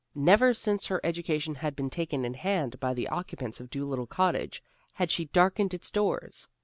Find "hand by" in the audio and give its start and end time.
2.33-2.95